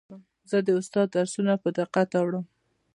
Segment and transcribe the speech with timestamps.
[0.49, 2.45] زه د استاد درسونه په دقت اورم.